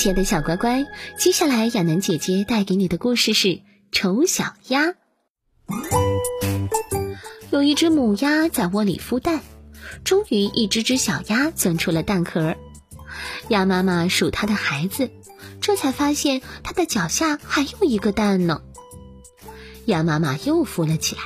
[0.00, 0.86] 亲爱的小乖乖，
[1.18, 3.60] 接下来亚楠姐姐带给你的故事是。
[3.92, 4.94] 丑小鸭，
[7.50, 9.40] 有一只母鸭在窝里孵蛋，
[10.02, 12.56] 终于一只只小鸭钻出了蛋壳。
[13.48, 15.10] 鸭妈妈数它的孩子，
[15.60, 18.62] 这才发现它的脚下还有一个蛋呢。
[19.84, 21.20] 鸭妈妈又孵了起来，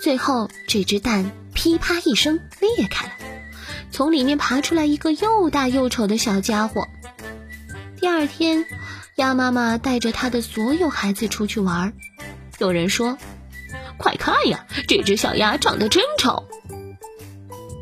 [0.00, 3.12] 最后这只蛋噼啪一声裂开了，
[3.92, 6.88] 从里面爬出来一个又大又丑的小家伙。
[8.00, 8.66] 第二天。
[9.16, 11.92] 鸭妈妈带着它的所有孩子出去玩，
[12.58, 13.18] 有人说
[13.98, 16.44] ：“快看呀，这只小鸭长得真丑。”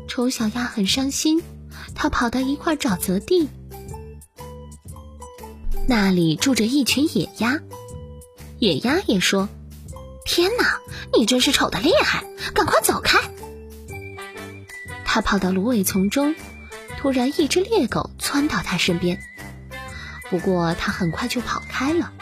[0.09, 1.43] 丑小鸭很伤心，
[1.93, 3.49] 它跑到一块沼泽地，
[5.87, 7.59] 那里住着一群野鸭。
[8.57, 9.47] 野鸭也说
[10.25, 10.79] ：“天哪，
[11.15, 12.25] 你真是丑的厉害，
[12.55, 13.19] 赶快走开！”
[15.05, 16.33] 它跑到芦苇丛中，
[16.97, 19.19] 突然一只猎狗窜到它身边。
[20.29, 22.13] 不过他很快就跑开了。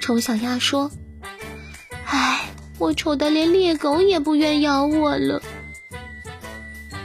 [0.00, 0.90] 丑小鸭说
[2.04, 5.42] ：“唉，我丑的连猎狗也不愿咬我了。”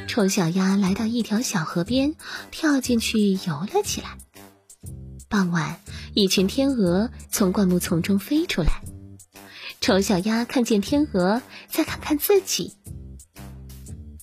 [0.08, 2.16] 丑小鸭来到一条小河边，
[2.50, 4.18] 跳进去游了起来。
[5.28, 5.80] 傍晚，
[6.14, 8.82] 一群天鹅从灌木丛中飞出来。
[9.82, 12.78] 丑小鸭看见天鹅，再看看自己，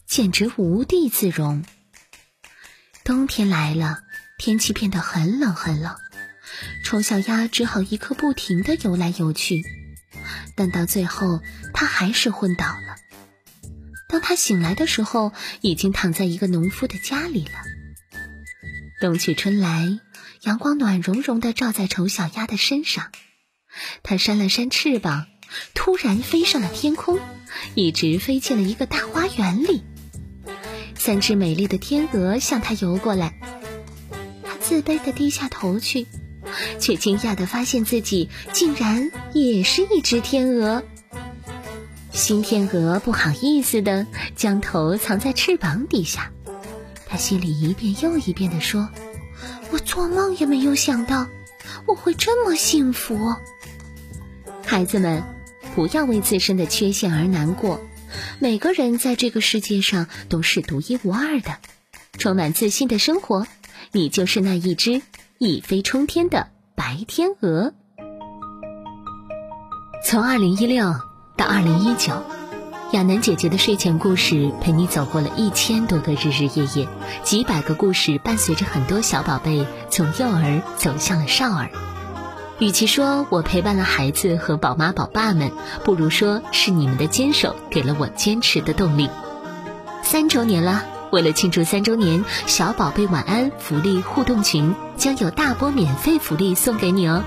[0.06, 1.62] 简直无地自容。
[3.04, 4.01] 冬天来了。
[4.44, 5.94] 天气变得很冷很冷，
[6.82, 9.62] 丑小鸭只好一刻不停的游来游去，
[10.56, 11.40] 但到最后，
[11.72, 12.96] 它还是昏倒了。
[14.08, 17.52] 当他醒来的时候，已经躺在一个农夫的家里了。
[19.00, 20.00] 冬去春来，
[20.40, 23.12] 阳光暖融融的照在丑小鸭的身上，
[24.02, 25.28] 它扇了扇翅膀，
[25.72, 27.20] 突然飞上了天空，
[27.76, 29.84] 一直飞进了一个大花园里。
[30.96, 33.38] 三只美丽的天鹅向它游过来。
[34.62, 36.06] 自卑的低下头去，
[36.78, 40.82] 却惊讶的发现自己竟然也是一只天鹅。
[42.12, 44.06] 新天鹅不好意思的
[44.36, 46.30] 将头藏在翅膀底下，
[47.06, 48.88] 他心里一遍又一遍的说
[49.72, 51.26] ：“我做梦也没有想到
[51.86, 53.34] 我会这么幸福。”
[54.64, 55.22] 孩子们，
[55.74, 57.80] 不要为自身的缺陷而难过，
[58.38, 61.58] 每个人在这个世界上都是独一无二的，
[62.18, 63.46] 充满自信的生活。
[63.94, 65.02] 你就是那一只
[65.36, 67.74] 一飞冲天的白天鹅。
[70.02, 70.94] 从二零一六
[71.36, 72.14] 到二零一九，
[72.92, 76.88] 亚楠姐姐的睡前故事陪你走过了一千多个日日夜夜，
[77.22, 81.68] 几百个故事伴随着很多小宝贝从幼儿走向了少儿。
[82.60, 85.52] 与其说我陪伴了孩子和宝妈宝爸们，
[85.84, 89.10] 不如说是你们的坚守给了我坚持的动力。
[90.02, 90.82] 三周年了。
[91.12, 97.22] 为了庆祝三周年，小宝贝晚安福利互动群将有大波免费福利送给你哦，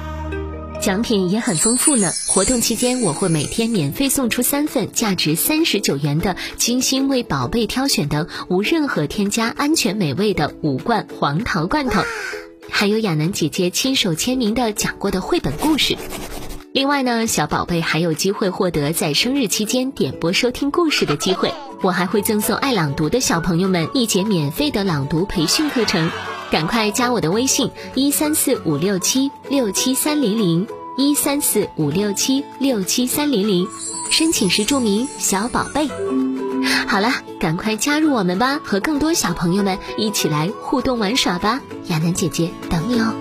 [0.82, 2.12] 奖品也很丰富呢。
[2.28, 12.02] 活动期间，我会每天免费送出三份价值三十九元的精心为宝贝挑选的无任何添加、安全美味的五罐黄桃罐头，
[12.72, 15.96] 还有亚楠姐姐亲手签名的讲过的绘本故事。
[16.72, 21.54] 另外呢，小宝贝还有机会获得在生日期间点播收听故事的机会。
[21.86, 26.10] 我还会赠送爱朗读的小朋友们一节免费的朗读培训课程。
[26.50, 33.68] 赶快加我的微信一三四五六七六七三零零一三四五六七六七三零零。
[34.10, 35.88] 申请时注明小宝贝。
[36.88, 41.62] 好了赶快加入我们吧和更多小朋友们一起来互动玩耍吧。
[41.90, 43.14] 亚楠姐姐等你哦。